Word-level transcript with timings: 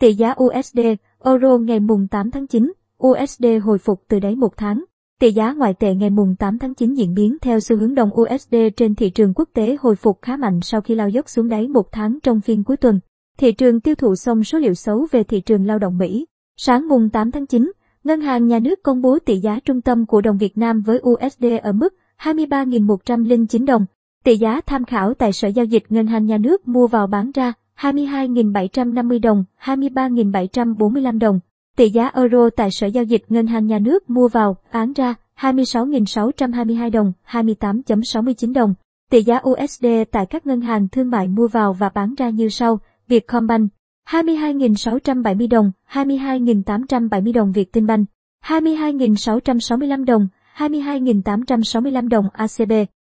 Tỷ 0.00 0.14
giá 0.14 0.34
USD, 0.42 0.80
Euro 1.24 1.58
ngày 1.58 1.80
mùng 1.80 2.08
8 2.08 2.30
tháng 2.30 2.46
9, 2.46 2.72
USD 3.06 3.44
hồi 3.62 3.78
phục 3.78 4.02
từ 4.08 4.20
đáy 4.20 4.36
một 4.36 4.56
tháng. 4.56 4.84
Tỷ 5.20 5.32
giá 5.32 5.52
ngoại 5.52 5.74
tệ 5.74 5.94
ngày 5.94 6.10
mùng 6.10 6.36
8 6.36 6.58
tháng 6.58 6.74
9 6.74 6.94
diễn 6.94 7.14
biến 7.14 7.36
theo 7.42 7.60
xu 7.60 7.76
hướng 7.76 7.94
đồng 7.94 8.10
USD 8.20 8.54
trên 8.76 8.94
thị 8.94 9.10
trường 9.10 9.34
quốc 9.34 9.48
tế 9.52 9.76
hồi 9.80 9.96
phục 9.96 10.18
khá 10.22 10.36
mạnh 10.36 10.60
sau 10.62 10.80
khi 10.80 10.94
lao 10.94 11.08
dốc 11.08 11.28
xuống 11.28 11.48
đáy 11.48 11.68
một 11.68 11.92
tháng 11.92 12.18
trong 12.22 12.40
phiên 12.40 12.64
cuối 12.64 12.76
tuần. 12.76 13.00
Thị 13.38 13.52
trường 13.52 13.80
tiêu 13.80 13.94
thụ 13.94 14.14
xong 14.16 14.44
số 14.44 14.58
liệu 14.58 14.74
xấu 14.74 15.06
về 15.10 15.24
thị 15.24 15.40
trường 15.40 15.66
lao 15.66 15.78
động 15.78 15.98
Mỹ. 15.98 16.26
Sáng 16.56 16.88
mùng 16.88 17.10
8 17.10 17.30
tháng 17.30 17.46
9, 17.46 17.72
Ngân 18.04 18.20
hàng 18.20 18.46
Nhà 18.46 18.58
nước 18.58 18.82
công 18.82 19.02
bố 19.02 19.18
tỷ 19.18 19.36
giá 19.36 19.58
trung 19.64 19.80
tâm 19.80 20.06
của 20.06 20.20
đồng 20.20 20.38
Việt 20.38 20.58
Nam 20.58 20.82
với 20.82 21.00
USD 21.08 21.44
ở 21.62 21.72
mức 21.72 21.94
23.109 22.22 23.66
đồng. 23.66 23.86
Tỷ 24.24 24.36
giá 24.36 24.60
tham 24.66 24.84
khảo 24.84 25.14
tại 25.14 25.32
Sở 25.32 25.48
Giao 25.48 25.64
dịch 25.64 25.84
Ngân 25.88 26.06
hàng 26.06 26.26
Nhà 26.26 26.38
nước 26.38 26.68
mua 26.68 26.86
vào 26.86 27.06
bán 27.06 27.30
ra 27.34 27.52
22.750 27.80 29.20
đồng, 29.20 29.44
23.745 29.62 31.18
đồng. 31.18 31.40
Tỷ 31.76 31.90
giá 31.90 32.10
euro 32.14 32.50
tại 32.56 32.70
Sở 32.70 32.86
Giao 32.86 33.04
dịch 33.04 33.22
Ngân 33.28 33.46
hàng 33.46 33.66
Nhà 33.66 33.78
nước 33.78 34.10
mua 34.10 34.28
vào, 34.28 34.56
bán 34.72 34.92
ra 34.92 35.14
26.622 35.38 36.90
đồng, 36.90 37.12
28.69 37.30 38.52
đồng. 38.52 38.74
Tỷ 39.10 39.22
giá 39.22 39.40
USD 39.50 39.86
tại 40.10 40.26
các 40.26 40.46
ngân 40.46 40.60
hàng 40.60 40.88
thương 40.88 41.10
mại 41.10 41.28
mua 41.28 41.48
vào 41.48 41.72
và 41.72 41.88
bán 41.88 42.14
ra 42.14 42.28
như 42.28 42.48
sau. 42.48 42.80
Vietcombank 43.08 43.70
22.670 44.08 45.48
đồng, 45.48 45.72
22.870 45.92 47.32
đồng 47.32 47.52
Vietinbank, 47.52 48.08
22.665 48.44 50.04
đồng, 50.04 50.28
22.865 50.56 52.08
đồng 52.08 52.28
ACB, 52.32 52.72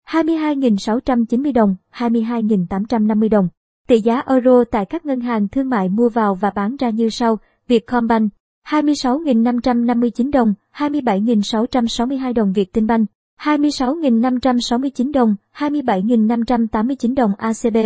22.690 0.08 1.54
đồng, 1.54 1.76
22.850 1.94 3.30
đồng. 3.30 3.48
Tỷ 3.88 4.02
giá 4.02 4.24
euro 4.28 4.64
tại 4.72 4.86
các 4.86 5.06
ngân 5.06 5.20
hàng 5.20 5.48
thương 5.48 5.70
mại 5.70 5.90
mua 5.90 6.10
vào 6.10 6.36
và 6.36 6.50
bán 6.50 6.76
ra 6.76 6.90
như 6.90 7.10
sau, 7.10 7.40
Vietcombank 7.68 8.34
26.559 8.68 10.32
đồng, 10.32 10.54
27.662 10.74 12.34
đồng 12.34 12.54
Vietinbank, 12.54 13.10
26.569 13.42 15.12
đồng, 15.12 15.36
27.589 15.56 17.16
đồng 17.16 17.32
ACB, 17.38 17.78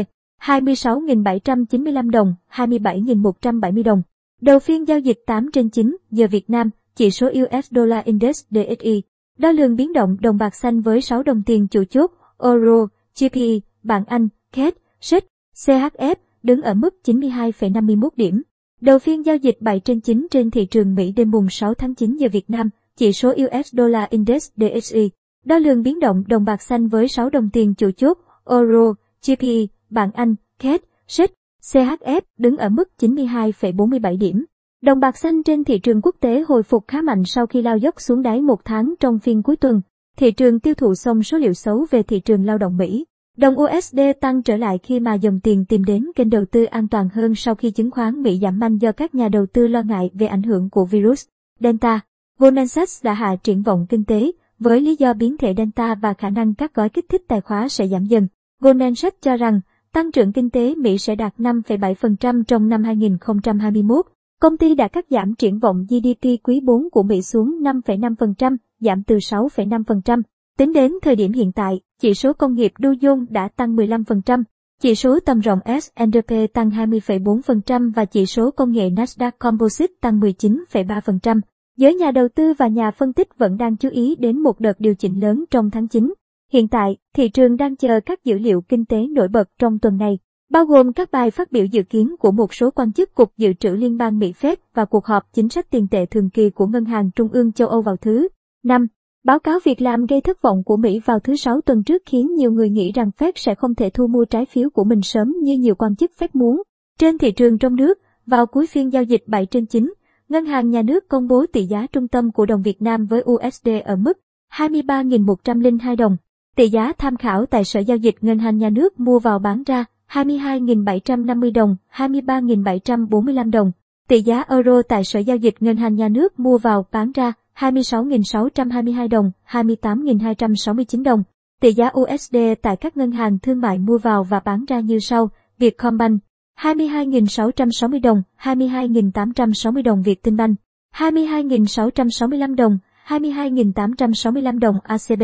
26.795 0.41 2.09
đồng, 2.09 2.36
27.170 2.52 3.84
đồng. 3.84 4.02
Đầu 4.41 4.59
phiên 4.59 4.88
giao 4.88 5.00
dịch 5.00 5.19
8 5.25 5.52
trên 5.52 5.69
9 5.69 5.97
giờ 6.11 6.28
Việt 6.31 6.50
Nam, 6.50 6.69
chỉ 6.95 7.11
số 7.11 7.28
US 7.28 7.72
Dollar 7.72 8.06
Index 8.06 8.44
DXY, 8.50 9.02
đo 9.38 9.52
lường 9.52 9.75
biến 9.75 9.94
động 9.94 10.17
đồng 10.22 10.38
bạc 10.38 10.56
xanh 10.56 10.81
với 10.81 11.02
6 11.02 11.23
đồng 11.23 11.44
tiền 11.45 11.67
chủ 11.67 11.84
chốt, 11.84 12.11
Euro, 12.44 12.88
GPE, 13.19 13.59
bảng 13.84 14.06
Anh, 14.06 14.28
KED, 14.53 14.73
SHIB, 15.02 15.23
CHF 15.65 16.15
đứng 16.43 16.61
ở 16.61 16.73
mức 16.73 16.95
92,51 17.05 18.09
điểm. 18.15 18.41
Đầu 18.81 18.99
phiên 18.99 19.25
giao 19.25 19.35
dịch 19.35 19.57
7 19.61 19.79
trên 19.79 19.99
9 20.01 20.27
trên 20.31 20.51
thị 20.51 20.66
trường 20.66 20.95
Mỹ 20.95 21.11
đêm 21.11 21.31
mùng 21.31 21.49
6 21.49 21.73
tháng 21.73 21.95
9 21.95 22.17
giờ 22.17 22.27
Việt 22.31 22.49
Nam, 22.49 22.69
chỉ 22.95 23.13
số 23.13 23.29
US 23.29 23.73
Dollar 23.73 24.09
Index 24.09 24.49
DXY, 24.57 25.09
đo 25.45 25.57
lường 25.57 25.83
biến 25.83 25.99
động 25.99 26.23
đồng 26.27 26.45
bạc 26.45 26.61
xanh 26.61 26.88
với 26.88 27.07
6 27.07 27.29
đồng 27.29 27.49
tiền 27.53 27.73
chủ 27.73 27.91
chốt, 27.91 28.17
Euro, 28.49 28.93
GPE, 29.27 29.66
bảng 29.89 30.11
Anh, 30.11 30.35
KED, 30.59 30.81
SHIB, 31.07 31.29
CHF 31.61 32.21
đứng 32.38 32.57
ở 32.57 32.69
mức 32.69 32.89
92,47 33.01 34.17
điểm. 34.17 34.45
Đồng 34.81 34.99
bạc 34.99 35.17
xanh 35.17 35.44
trên 35.44 35.63
thị 35.63 35.79
trường 35.79 36.01
quốc 36.01 36.16
tế 36.19 36.44
hồi 36.47 36.63
phục 36.63 36.88
khá 36.88 37.01
mạnh 37.01 37.23
sau 37.25 37.47
khi 37.47 37.61
lao 37.61 37.77
dốc 37.77 38.01
xuống 38.01 38.21
đáy 38.21 38.41
một 38.41 38.66
tháng 38.66 38.94
trong 38.99 39.19
phiên 39.19 39.44
cuối 39.44 39.55
tuần. 39.55 39.81
Thị 40.17 40.31
trường 40.31 40.59
tiêu 40.59 40.73
thụ 40.73 40.95
xong 40.95 41.23
số 41.23 41.38
liệu 41.38 41.53
xấu 41.53 41.85
về 41.91 42.03
thị 42.03 42.19
trường 42.19 42.45
lao 42.45 42.57
động 42.57 42.77
Mỹ. 42.77 43.05
Đồng 43.39 43.55
USD 43.59 43.99
tăng 44.21 44.43
trở 44.43 44.57
lại 44.57 44.77
khi 44.83 44.99
mà 44.99 45.13
dòng 45.13 45.39
tiền 45.39 45.65
tìm 45.65 45.83
đến 45.83 46.07
kênh 46.15 46.29
đầu 46.29 46.45
tư 46.45 46.63
an 46.63 46.87
toàn 46.87 47.09
hơn 47.13 47.35
sau 47.35 47.55
khi 47.55 47.71
chứng 47.71 47.91
khoán 47.91 48.23
Mỹ 48.23 48.39
giảm 48.41 48.59
mạnh 48.59 48.77
do 48.77 48.91
các 48.91 49.15
nhà 49.15 49.29
đầu 49.29 49.45
tư 49.45 49.67
lo 49.67 49.81
ngại 49.81 50.09
về 50.13 50.27
ảnh 50.27 50.43
hưởng 50.43 50.69
của 50.69 50.85
virus 50.85 51.25
Delta. 51.59 51.99
Goldman 52.39 52.67
Sachs 52.67 53.03
đã 53.05 53.13
hạ 53.13 53.35
triển 53.43 53.61
vọng 53.61 53.85
kinh 53.89 54.05
tế 54.05 54.31
với 54.59 54.81
lý 54.81 54.95
do 54.95 55.13
biến 55.13 55.37
thể 55.37 55.53
Delta 55.57 55.95
và 55.95 56.13
khả 56.13 56.29
năng 56.29 56.53
các 56.53 56.73
gói 56.73 56.89
kích 56.89 57.05
thích 57.09 57.22
tài 57.28 57.41
khóa 57.41 57.69
sẽ 57.69 57.88
giảm 57.88 58.05
dần. 58.05 58.28
Goldman 58.61 58.95
Sachs 58.95 59.22
cho 59.22 59.38
rằng 59.38 59.61
tăng 59.94 60.11
trưởng 60.11 60.33
kinh 60.33 60.49
tế 60.49 60.75
Mỹ 60.75 60.97
sẽ 60.97 61.16
đạt 61.16 61.33
5,7% 61.38 62.44
trong 62.44 62.69
năm 62.69 62.83
2021. 62.83 64.05
Công 64.41 64.57
ty 64.57 64.75
đã 64.75 64.88
cắt 64.88 65.05
giảm 65.09 65.35
triển 65.35 65.59
vọng 65.59 65.85
GDP 65.89 66.25
quý 66.44 66.61
4 66.63 66.89
của 66.91 67.03
Mỹ 67.03 67.22
xuống 67.22 67.59
5,5%, 67.61 68.57
giảm 68.79 69.03
từ 69.03 69.17
6,5%. 69.17 70.22
Tính 70.57 70.73
đến 70.73 70.94
thời 71.01 71.16
điểm 71.16 71.31
hiện 71.31 71.51
tại, 71.51 71.79
chỉ 71.99 72.13
số 72.13 72.33
công 72.33 72.53
nghiệp 72.53 72.71
Dow 72.79 72.93
Jones 72.93 73.25
đã 73.29 73.47
tăng 73.55 73.75
15%, 73.75 74.43
chỉ 74.81 74.95
số 74.95 75.19
tầm 75.19 75.39
rộng 75.39 75.59
S&P 75.81 76.53
tăng 76.53 76.69
20,4% 76.69 77.91
và 77.93 78.05
chỉ 78.05 78.25
số 78.25 78.51
công 78.51 78.71
nghệ 78.71 78.89
Nasdaq 78.89 79.31
Composite 79.39 79.93
tăng 80.01 80.19
19,3%. 80.19 81.41
Giới 81.77 81.95
nhà 81.95 82.11
đầu 82.11 82.27
tư 82.35 82.53
và 82.57 82.67
nhà 82.67 82.91
phân 82.91 83.13
tích 83.13 83.37
vẫn 83.37 83.57
đang 83.57 83.77
chú 83.77 83.89
ý 83.89 84.15
đến 84.15 84.39
một 84.39 84.59
đợt 84.59 84.79
điều 84.79 84.95
chỉnh 84.95 85.19
lớn 85.21 85.45
trong 85.51 85.69
tháng 85.69 85.87
9. 85.87 86.13
Hiện 86.51 86.67
tại, 86.67 86.97
thị 87.15 87.29
trường 87.29 87.57
đang 87.57 87.75
chờ 87.75 87.99
các 88.05 88.23
dữ 88.23 88.37
liệu 88.37 88.61
kinh 88.61 88.85
tế 88.85 89.07
nổi 89.07 89.27
bật 89.27 89.49
trong 89.59 89.79
tuần 89.79 89.97
này, 89.97 90.19
bao 90.51 90.66
gồm 90.66 90.93
các 90.93 91.11
bài 91.11 91.31
phát 91.31 91.51
biểu 91.51 91.66
dự 91.66 91.83
kiến 91.83 92.16
của 92.19 92.31
một 92.31 92.53
số 92.53 92.71
quan 92.71 92.93
chức 92.93 93.16
Cục 93.16 93.37
Dự 93.37 93.53
trữ 93.53 93.69
Liên 93.69 93.97
bang 93.97 94.19
Mỹ 94.19 94.33
Fed 94.41 94.55
và 94.73 94.85
cuộc 94.85 95.05
họp 95.05 95.23
chính 95.33 95.49
sách 95.49 95.69
tiền 95.69 95.87
tệ 95.91 96.05
thường 96.05 96.29
kỳ 96.29 96.49
của 96.49 96.67
Ngân 96.67 96.85
hàng 96.85 97.11
Trung 97.11 97.29
ương 97.31 97.51
châu 97.51 97.67
Âu 97.67 97.81
vào 97.81 97.97
thứ 97.97 98.27
5. 98.63 98.87
Báo 99.24 99.40
cáo 99.40 99.59
việc 99.63 99.81
làm 99.81 100.06
gây 100.06 100.22
thất 100.22 100.41
vọng 100.41 100.63
của 100.63 100.78
Mỹ 100.78 101.00
vào 101.06 101.19
thứ 101.19 101.35
Sáu 101.35 101.62
tuần 101.62 101.84
trước 101.84 102.02
khiến 102.06 102.35
nhiều 102.35 102.52
người 102.52 102.69
nghĩ 102.69 102.91
rằng 102.91 103.12
Fed 103.18 103.31
sẽ 103.35 103.56
không 103.56 103.75
thể 103.75 103.90
thu 103.90 104.07
mua 104.07 104.25
trái 104.25 104.46
phiếu 104.46 104.69
của 104.69 104.84
mình 104.84 105.02
sớm 105.02 105.34
như 105.44 105.57
nhiều 105.57 105.75
quan 105.75 105.96
chức 105.96 106.12
Fed 106.19 106.28
muốn. 106.34 106.62
Trên 107.00 107.18
thị 107.18 107.31
trường 107.31 107.58
trong 107.58 107.75
nước, 107.75 108.00
vào 108.25 108.46
cuối 108.46 108.68
phiên 108.68 108.94
giao 108.94 109.03
dịch 109.03 109.24
7 109.28 109.46
trên 109.46 109.66
9, 109.66 109.94
Ngân 110.29 110.46
hàng 110.46 110.69
Nhà 110.69 110.81
nước 110.81 111.08
công 111.08 111.28
bố 111.28 111.46
tỷ 111.53 111.63
giá 111.63 111.88
trung 111.91 112.08
tâm 112.08 112.31
của 112.31 112.46
đồng 112.46 112.62
Việt 112.62 112.81
Nam 112.81 113.06
với 113.06 113.24
USD 113.31 113.69
ở 113.85 113.96
mức 113.96 114.19
23.102 114.53 115.96
đồng. 115.96 116.18
Tỷ 116.56 116.69
giá 116.69 116.94
tham 116.97 117.18
khảo 117.18 117.46
tại 117.46 117.63
Sở 117.63 117.79
Giao 117.79 117.97
dịch 117.97 118.16
Ngân 118.22 118.40
hàng 118.40 118.58
Nhà 118.58 118.69
nước 118.69 119.00
mua 119.00 119.19
vào 119.19 119.40
bán 119.40 119.63
ra 119.63 119.85
22.750 120.12 121.53
đồng, 121.53 121.75
23.745 121.94 123.52
đồng. 123.52 123.72
Tỷ 124.09 124.22
giá 124.22 124.44
euro 124.50 124.81
tại 124.81 125.03
Sở 125.03 125.20
Giao 125.20 125.38
dịch 125.38 125.56
Ngân 125.59 125.78
hàng 125.78 125.96
Nhà 125.96 126.09
nước 126.09 126.40
mua 126.40 126.58
vào 126.58 126.86
bán 126.92 127.12
ra 127.12 127.34
26.622 127.56 129.09
đồng, 129.09 129.31
28.269 129.50 131.03
đồng. 131.03 131.24
Tỷ 131.62 131.74
giá 131.74 131.92
USD 132.00 132.38
tại 132.62 132.75
các 132.75 132.97
ngân 132.97 133.12
hàng 133.12 133.40
thương 133.40 133.62
mại 133.62 133.80
mua 133.80 133.97
vào 133.97 134.24
và 134.24 134.40
bán 134.40 134.66
ra 134.66 134.80
như 134.80 135.00
sau. 135.00 135.30
Vietcombank 135.58 136.22
22.660 136.59 138.02
đồng, 138.02 138.24
22.860 138.42 139.84
đồng 139.84 140.03
Vietinbank, 140.03 140.58
22.665 140.96 142.56
đồng, 142.56 142.78
22.865 143.08 144.59
đồng 144.59 144.76
ACB, 144.84 145.24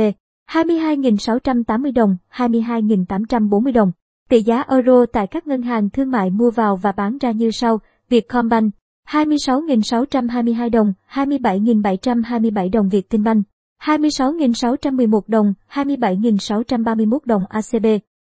22.680 0.51 1.93
đồng, 1.93 2.17
22.840 2.35 3.73
đồng. 3.73 3.91
Tỷ 4.29 4.41
giá 4.41 4.63
euro 4.69 5.05
tại 5.13 5.27
các 5.27 5.47
ngân 5.47 5.61
hàng 5.61 5.89
thương 5.89 6.11
mại 6.11 6.29
mua 6.29 6.51
vào 6.51 6.75
và 6.75 6.91
bán 6.91 7.17
ra 7.17 7.31
như 7.31 7.51
sau. 7.51 7.79
Vietcombank 8.09 8.71
26.622 9.09 10.69
đồng, 10.69 10.93
27.727 11.11 12.69
đồng 12.71 12.89
Vietinbank, 12.89 13.43
26.611 13.83 15.21
đồng, 15.27 15.53
27.631 15.71 17.17
đồng 17.25 17.43
ACB, 17.49 17.85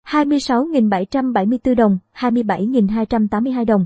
26.774 0.07 1.75
đồng, 1.75 1.97
27.282 2.15 3.65
đồng. 3.65 3.85